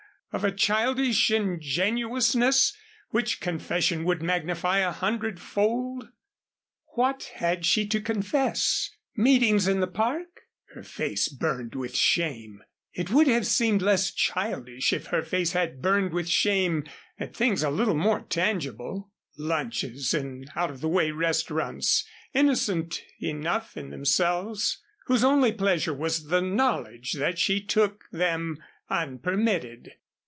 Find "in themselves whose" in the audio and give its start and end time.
23.75-25.25